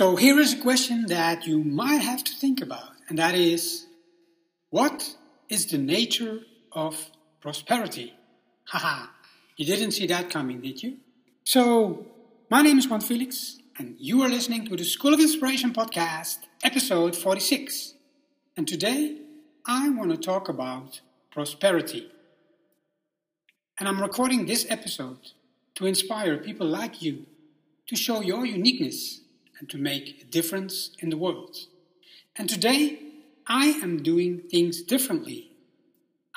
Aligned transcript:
So 0.00 0.16
here 0.16 0.40
is 0.40 0.54
a 0.54 0.62
question 0.62 1.04
that 1.08 1.46
you 1.46 1.62
might 1.62 2.00
have 2.00 2.24
to 2.24 2.32
think 2.32 2.62
about, 2.62 2.92
and 3.10 3.18
that 3.18 3.34
is 3.34 3.84
what 4.70 5.14
is 5.50 5.66
the 5.66 5.76
nature 5.76 6.38
of 6.72 7.10
prosperity? 7.42 8.14
Haha, 8.64 9.08
you 9.58 9.66
didn't 9.66 9.90
see 9.90 10.06
that 10.06 10.30
coming, 10.30 10.62
did 10.62 10.82
you? 10.82 10.96
So, 11.44 12.06
my 12.48 12.62
name 12.62 12.78
is 12.78 12.88
Juan 12.88 13.02
Felix, 13.02 13.58
and 13.78 13.94
you 13.98 14.22
are 14.22 14.28
listening 14.30 14.64
to 14.68 14.74
the 14.74 14.84
School 14.84 15.12
of 15.12 15.20
Inspiration 15.20 15.74
podcast, 15.74 16.38
episode 16.64 17.14
46. 17.14 17.92
And 18.56 18.66
today, 18.66 19.18
I 19.66 19.90
want 19.90 20.12
to 20.12 20.16
talk 20.16 20.48
about 20.48 21.02
prosperity. 21.30 22.10
And 23.78 23.86
I'm 23.86 24.00
recording 24.00 24.46
this 24.46 24.64
episode 24.70 25.32
to 25.74 25.84
inspire 25.84 26.38
people 26.38 26.66
like 26.66 27.02
you 27.02 27.26
to 27.86 27.96
show 27.96 28.22
your 28.22 28.46
uniqueness 28.46 29.20
and 29.60 29.68
to 29.70 29.78
make 29.78 30.22
a 30.22 30.24
difference 30.24 30.90
in 30.98 31.10
the 31.10 31.16
world. 31.16 31.56
And 32.34 32.48
today, 32.48 32.98
I 33.46 33.66
am 33.82 34.02
doing 34.02 34.42
things 34.50 34.82
differently. 34.82 35.52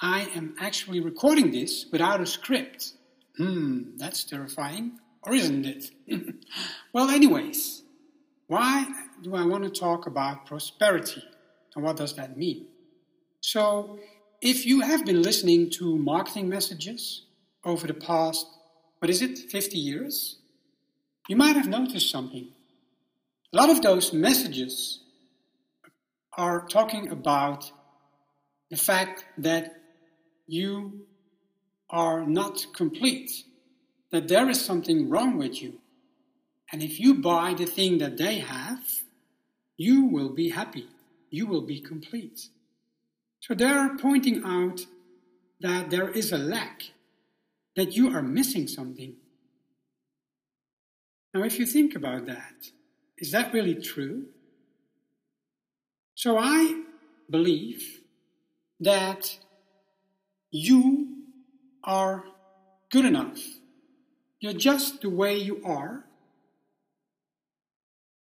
I 0.02 0.28
am 0.36 0.56
actually 0.60 1.00
recording 1.00 1.52
this 1.52 1.86
without 1.92 2.22
a 2.22 2.26
script. 2.26 2.94
Hmm, 3.38 3.96
that's 3.98 4.24
terrifying, 4.24 5.00
or 5.24 5.34
isn't 5.34 5.66
it? 5.66 5.92
well, 6.94 7.10
anyways, 7.10 7.84
why 8.48 8.86
do 9.22 9.36
I 9.36 9.46
want 9.46 9.64
to 9.64 9.70
talk 9.70 10.06
about 10.06 10.46
prosperity? 10.46 11.24
And 11.76 11.84
what 11.84 11.98
does 11.98 12.16
that 12.16 12.38
mean? 12.38 12.68
So, 13.42 13.98
if 14.42 14.66
you 14.66 14.82
have 14.82 15.06
been 15.06 15.22
listening 15.22 15.70
to 15.72 15.98
marketing 15.98 16.50
messages 16.50 17.26
over 17.64 17.88
the 17.88 17.94
past, 17.94 18.46
what 19.00 19.10
is 19.10 19.22
it, 19.22 19.38
50 19.38 19.78
years, 19.78 20.38
you 21.30 21.36
might 21.36 21.56
have 21.56 21.68
noticed 21.68 22.10
something. 22.10 22.53
A 23.54 23.58
lot 23.58 23.70
of 23.70 23.84
those 23.84 24.14
messages 24.14 25.02
are 26.36 26.66
talking 26.66 27.10
about 27.10 27.72
the 28.72 28.76
fact 28.76 29.26
that 29.38 29.76
you 30.48 31.06
are 31.88 32.26
not 32.26 32.66
complete, 32.74 33.44
that 34.10 34.28
there 34.28 34.50
is 34.50 34.60
something 34.60 35.08
wrong 35.08 35.38
with 35.38 35.62
you. 35.62 35.80
And 36.72 36.82
if 36.82 37.00
you 37.00 37.14
buy 37.14 37.54
the 37.54 37.68
thing 37.68 38.00
that 38.00 38.18
they 38.18 38.40
have, 38.40 38.84
you 39.78 40.06
will 40.06 40.30
be 40.30 40.50
happy, 40.50 40.88
you 41.30 41.46
will 41.46 41.62
be 41.62 41.80
complete. 41.80 42.48
So 43.40 43.54
they 43.54 43.66
are 43.66 43.96
pointing 43.98 44.44
out 44.44 44.88
that 45.60 45.92
there 45.92 46.10
is 46.10 46.32
a 46.32 46.40
lack, 46.40 46.92
that 47.76 47.96
you 47.96 48.16
are 48.16 48.24
missing 48.24 48.68
something. 48.68 49.14
Now, 51.36 51.44
if 51.44 51.60
you 51.60 51.68
think 51.68 51.94
about 51.94 52.26
that, 52.26 52.72
is 53.18 53.32
that 53.32 53.54
really 53.54 53.76
true? 53.76 54.26
So 56.16 56.38
I 56.38 56.84
believe 57.30 58.02
that 58.80 59.38
you 60.52 61.08
are 61.84 62.26
good 62.92 63.06
enough. 63.06 63.40
You're 64.40 64.54
just 64.54 65.02
the 65.02 65.10
way 65.10 65.38
you 65.38 65.62
are. 65.66 66.06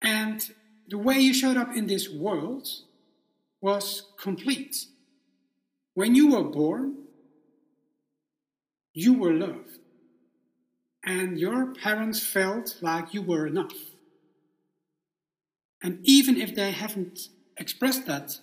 And 0.03 0.51
the 0.89 0.99
way 0.99 1.19
you 1.19 1.35
showed 1.35 1.57
up 1.57 1.77
in 1.77 1.87
this 1.87 2.09
world 2.09 2.67
was 3.61 4.11
complete. 4.19 4.87
When 5.95 6.15
you 6.15 6.33
were 6.33 6.45
born, 6.45 6.95
you 8.93 9.15
were 9.15 9.33
loved. 9.33 9.79
And 11.05 11.39
your 11.39 11.75
parents 11.75 12.25
felt 12.25 12.77
like 12.81 13.15
you 13.15 13.23
were 13.23 13.47
enough. 13.47 13.77
And 15.83 16.01
even 16.03 16.37
if 16.37 16.55
they 16.55 16.73
haven't 16.73 17.29
expressed 17.57 18.07
that 18.07 18.41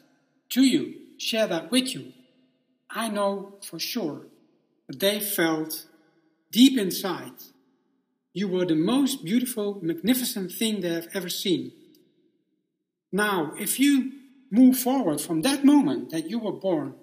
to 0.49 0.63
you, 0.63 0.95
share 1.17 1.47
that 1.47 1.71
with 1.71 1.93
you, 1.93 2.13
I 2.89 3.09
know 3.09 3.55
for 3.61 3.79
sure 3.79 4.27
that 4.87 4.99
they 4.99 5.19
felt 5.19 5.85
deep 6.51 6.77
inside 6.77 7.33
you 8.35 8.49
were 8.49 8.65
the 8.65 8.75
most 8.75 9.23
beautiful, 9.23 9.79
magnificent 9.81 10.51
thing 10.51 10.81
they 10.81 10.93
have 10.93 11.07
ever 11.13 11.29
seen. 11.29 11.71
Now, 13.09 13.53
if 13.57 13.79
you 13.79 14.11
move 14.51 14.77
forward 14.77 15.21
from 15.21 15.41
that 15.43 15.63
moment 15.63 16.09
that 16.09 16.29
you 16.29 16.39
were 16.39 16.51
born 16.51 16.95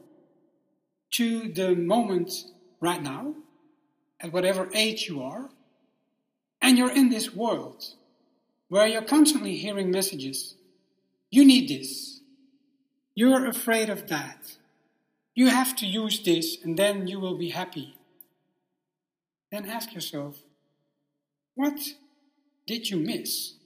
to 1.13 1.51
the 1.51 1.75
moment 1.75 2.35
right 2.81 3.03
now, 3.03 3.35
at 4.21 4.31
whatever 4.31 4.69
age 4.75 5.09
you 5.09 5.23
are, 5.23 5.49
and 6.61 6.77
you're 6.77 6.93
in 6.93 7.09
this 7.09 7.35
world 7.35 7.83
where 8.73 8.87
you're 8.87 9.03
constantly 9.03 9.55
hearing 9.55 9.91
messages. 9.91 10.55
You 11.31 11.45
need 11.45 11.69
this. 11.69 12.21
You're 13.15 13.47
afraid 13.47 13.91
of 13.91 14.09
that. 14.09 14.57
You 15.35 15.49
have 15.49 15.77
to 15.77 15.87
use 15.87 16.25
this 16.25 16.57
and 16.65 16.79
then 16.79 17.07
you 17.07 17.21
will 17.21 17.37
be 17.37 17.51
happy. 17.51 17.99
Then 19.51 19.69
ask 19.69 19.93
yourself, 19.93 20.39
what 21.55 21.79
did 22.67 22.89
you 22.89 22.97
miss? 22.97 23.57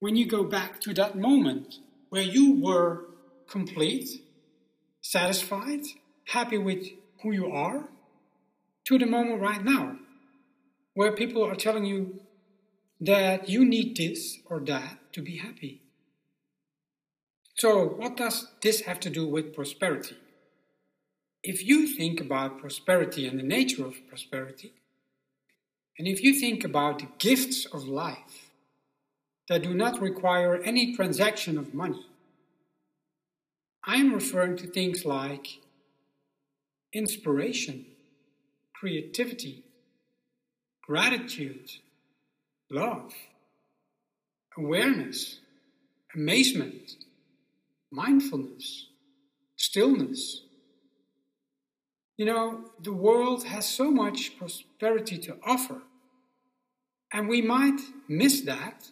When 0.00 0.16
you 0.16 0.26
go 0.26 0.42
back 0.42 0.80
to 0.80 0.92
that 0.94 1.16
moment 1.16 1.78
where 2.08 2.22
you 2.22 2.60
were 2.60 3.04
complete, 3.48 4.20
satisfied, 5.00 5.84
happy 6.24 6.58
with 6.58 6.88
who 7.22 7.30
you 7.30 7.52
are, 7.52 7.88
to 8.86 8.98
the 8.98 9.06
moment 9.06 9.40
right 9.40 9.62
now 9.62 9.98
where 10.94 11.12
people 11.12 11.44
are 11.44 11.54
telling 11.54 11.84
you 11.84 12.20
that 13.00 13.48
you 13.48 13.64
need 13.64 13.96
this 13.96 14.38
or 14.46 14.60
that 14.60 15.12
to 15.12 15.22
be 15.22 15.38
happy. 15.38 15.82
So, 17.56 17.86
what 17.86 18.16
does 18.16 18.48
this 18.62 18.82
have 18.82 19.00
to 19.00 19.10
do 19.10 19.26
with 19.26 19.54
prosperity? 19.54 20.16
If 21.42 21.64
you 21.64 21.86
think 21.86 22.20
about 22.20 22.58
prosperity 22.58 23.26
and 23.26 23.38
the 23.38 23.44
nature 23.44 23.86
of 23.86 24.06
prosperity, 24.08 24.72
and 25.98 26.08
if 26.08 26.22
you 26.22 26.34
think 26.34 26.64
about 26.64 26.98
the 26.98 27.08
gifts 27.18 27.66
of 27.66 27.86
life 27.86 28.50
that 29.48 29.62
do 29.62 29.74
not 29.74 30.00
require 30.00 30.56
any 30.56 30.96
transaction 30.96 31.56
of 31.58 31.74
money, 31.74 32.06
I 33.84 33.96
am 33.96 34.14
referring 34.14 34.56
to 34.58 34.66
things 34.66 35.04
like 35.04 35.58
inspiration, 36.92 37.86
creativity, 38.74 39.64
gratitude, 40.82 41.70
love, 42.74 43.12
awareness, 44.58 45.38
amazement, 46.14 46.96
mindfulness, 47.92 48.88
stillness. 49.54 50.42
You 52.16 52.26
know, 52.26 52.64
the 52.82 52.92
world 52.92 53.44
has 53.44 53.68
so 53.68 53.90
much 53.90 54.36
prosperity 54.36 55.18
to 55.18 55.36
offer, 55.46 55.82
and 57.12 57.28
we 57.28 57.40
might 57.42 57.80
miss 58.08 58.40
that 58.42 58.90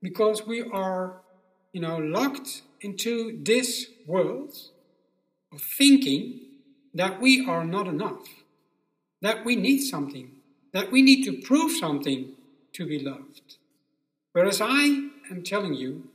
because 0.00 0.46
we 0.46 0.62
are, 0.62 1.20
you 1.72 1.82
know, 1.82 1.98
locked 1.98 2.62
into 2.80 3.38
this 3.44 3.88
world 4.06 4.54
of 5.52 5.60
thinking 5.60 6.40
that 6.94 7.20
we 7.20 7.46
are 7.46 7.64
not 7.64 7.86
enough, 7.86 8.26
that 9.20 9.44
we 9.44 9.54
need 9.54 9.80
something, 9.80 10.30
that 10.72 10.90
we 10.90 11.02
need 11.02 11.24
to 11.24 11.42
prove 11.42 11.72
something 11.72 12.34
to 12.74 12.86
be 12.86 12.98
loved. 12.98 13.56
Whereas 14.32 14.60
I 14.60 15.10
am 15.30 15.42
telling 15.44 15.74
you, 15.74 16.08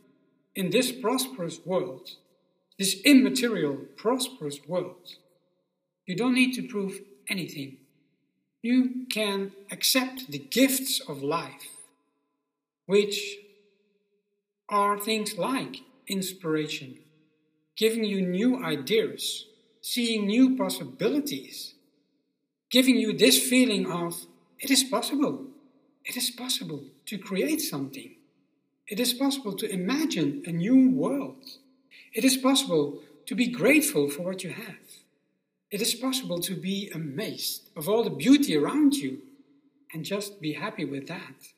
in 0.55 0.71
this 0.71 0.91
prosperous 0.91 1.59
world, 1.65 2.11
this 2.79 2.99
immaterial, 3.05 3.75
prosperous 3.95 4.59
world, 4.67 5.15
you 6.05 6.15
don't 6.15 6.33
need 6.33 6.53
to 6.53 6.67
prove 6.67 7.01
anything. 7.29 7.77
You 8.61 9.05
can 9.11 9.51
accept 9.71 10.31
the 10.31 10.39
gifts 10.39 10.99
of 10.99 11.21
life, 11.21 11.67
which 12.85 13.37
are 14.69 14.99
things 14.99 15.37
like 15.37 15.81
inspiration, 16.07 16.97
giving 17.75 18.03
you 18.03 18.21
new 18.21 18.63
ideas, 18.63 19.45
seeing 19.81 20.25
new 20.25 20.57
possibilities, 20.57 21.75
giving 22.71 22.97
you 22.97 23.15
this 23.15 23.41
feeling 23.41 23.89
of 23.91 24.25
it 24.59 24.71
is 24.71 24.83
possible. 24.83 25.45
It 26.07 26.15
is 26.15 26.31
possible 26.31 26.85
to 27.07 27.17
create 27.17 27.59
something. 27.59 28.15
It 28.87 28.99
is 28.99 29.13
possible 29.13 29.53
to 29.57 29.69
imagine 29.69 30.41
a 30.45 30.51
new 30.51 30.89
world. 30.89 31.43
It 32.13 32.23
is 32.23 32.37
possible 32.37 33.01
to 33.25 33.35
be 33.35 33.47
grateful 33.47 34.09
for 34.09 34.23
what 34.23 34.43
you 34.43 34.51
have. 34.51 34.87
It 35.69 35.81
is 35.81 35.93
possible 35.93 36.39
to 36.39 36.55
be 36.55 36.89
amazed 36.95 37.69
of 37.75 37.89
all 37.89 38.05
the 38.05 38.09
beauty 38.09 38.55
around 38.55 38.95
you 38.95 39.19
and 39.93 40.05
just 40.05 40.39
be 40.39 40.53
happy 40.53 40.85
with 40.85 41.07
that. 41.07 41.49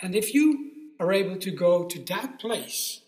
And 0.00 0.14
if 0.14 0.32
you 0.32 0.70
are 0.98 1.12
able 1.12 1.36
to 1.36 1.50
go 1.50 1.84
to 1.84 1.98
that 2.04 2.38
place, 2.38 3.02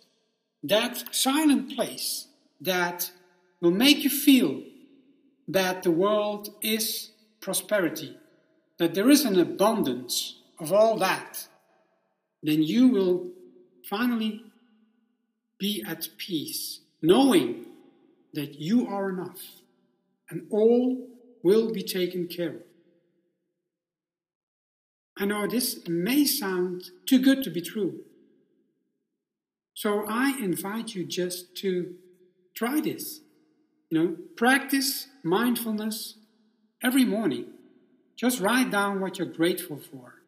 that 0.62 1.14
silent 1.14 1.74
place 1.74 2.26
that 2.60 3.10
will 3.62 3.70
make 3.70 4.04
you 4.04 4.10
feel 4.10 4.62
that 5.48 5.82
the 5.82 5.90
world 5.90 6.54
is 6.60 7.12
prosperity, 7.40 8.18
that 8.78 8.92
there 8.92 9.08
is 9.08 9.24
an 9.24 9.38
abundance 9.38 10.39
of 10.60 10.72
all 10.72 10.98
that, 10.98 11.48
then 12.42 12.62
you 12.62 12.88
will 12.88 13.30
finally 13.88 14.44
be 15.58 15.84
at 15.86 16.08
peace, 16.16 16.80
knowing 17.02 17.66
that 18.34 18.60
you 18.60 18.86
are 18.86 19.08
enough 19.10 19.40
and 20.30 20.46
all 20.50 21.08
will 21.42 21.72
be 21.72 21.82
taken 21.82 22.28
care 22.28 22.50
of. 22.50 22.62
I 25.18 25.26
know 25.26 25.46
this 25.46 25.86
may 25.86 26.24
sound 26.24 26.84
too 27.04 27.18
good 27.18 27.42
to 27.44 27.50
be 27.50 27.60
true. 27.60 28.00
So 29.74 30.06
I 30.08 30.38
invite 30.40 30.94
you 30.94 31.04
just 31.04 31.54
to 31.56 31.94
try 32.54 32.80
this. 32.80 33.20
You 33.90 33.98
know, 33.98 34.16
practice 34.36 35.08
mindfulness 35.22 36.16
every 36.82 37.04
morning. 37.04 37.46
Just 38.16 38.40
write 38.40 38.70
down 38.70 39.00
what 39.00 39.18
you're 39.18 39.26
grateful 39.26 39.78
for. 39.78 40.19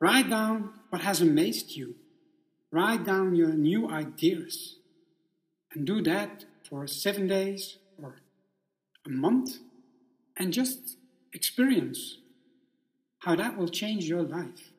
Write 0.00 0.30
down 0.30 0.74
what 0.90 1.02
has 1.02 1.20
amazed 1.20 1.76
you. 1.76 1.96
Write 2.70 3.04
down 3.04 3.34
your 3.34 3.52
new 3.52 3.88
ideas. 3.90 4.76
And 5.72 5.86
do 5.86 6.00
that 6.02 6.44
for 6.68 6.86
seven 6.86 7.26
days 7.26 7.78
or 8.02 8.16
a 9.06 9.10
month 9.10 9.58
and 10.36 10.52
just 10.52 10.96
experience 11.32 12.18
how 13.20 13.34
that 13.36 13.56
will 13.56 13.68
change 13.68 14.04
your 14.04 14.22
life. 14.22 14.72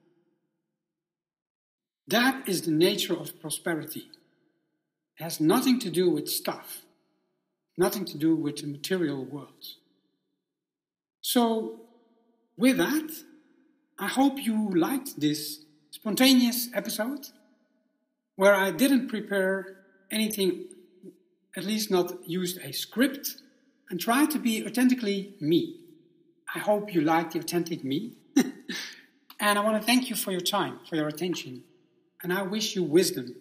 That 2.07 2.47
is 2.47 2.63
the 2.63 2.71
nature 2.71 3.13
of 3.13 3.39
prosperity. 3.39 4.07
It 5.19 5.23
has 5.23 5.39
nothing 5.39 5.79
to 5.81 5.89
do 5.89 6.09
with 6.09 6.27
stuff, 6.29 6.81
nothing 7.77 8.05
to 8.05 8.17
do 8.17 8.35
with 8.35 8.57
the 8.57 8.67
material 8.67 9.23
world. 9.25 9.65
So, 11.21 11.81
with 12.57 12.77
that, 12.77 13.11
I 14.01 14.07
hope 14.07 14.39
you 14.39 14.69
liked 14.69 15.19
this 15.19 15.65
spontaneous 15.91 16.69
episode 16.73 17.27
where 18.37 18.55
I 18.55 18.71
didn't 18.71 19.09
prepare 19.09 19.75
anything, 20.09 20.67
at 21.57 21.65
least 21.65 21.91
not 21.91 22.13
used 22.25 22.59
a 22.63 22.71
script, 22.71 23.41
and 23.89 23.99
tried 23.99 24.31
to 24.31 24.39
be 24.39 24.65
authentically 24.65 25.33
me. 25.41 25.81
I 26.55 26.59
hope 26.59 26.93
you 26.93 27.01
liked 27.01 27.33
the 27.33 27.39
authentic 27.39 27.83
me. 27.83 28.13
and 29.39 29.59
I 29.59 29.61
want 29.61 29.81
to 29.81 29.85
thank 29.85 30.09
you 30.09 30.15
for 30.15 30.31
your 30.31 30.39
time, 30.39 30.79
for 30.89 30.95
your 30.95 31.09
attention. 31.09 31.63
And 32.23 32.31
I 32.31 32.43
wish 32.43 32.77
you 32.77 32.83
wisdom. 32.83 33.35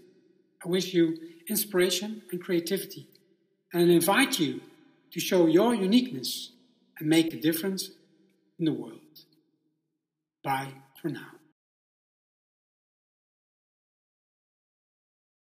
I 0.65 0.69
wish 0.69 0.93
you 0.93 1.19
inspiration 1.47 2.23
and 2.33 2.43
creativity. 2.43 3.07
And 3.73 3.89
I 3.89 3.95
invite 3.95 4.41
you 4.41 4.61
to 5.13 5.21
show 5.21 5.47
your 5.47 5.73
uniqueness 5.73 6.51
and 6.99 7.09
make 7.09 7.33
a 7.33 7.41
difference 7.41 7.91
in 8.59 8.65
the 8.65 8.73
world. 8.73 8.99
Bye 10.49 10.73
for 11.03 11.11
now. 11.11 11.38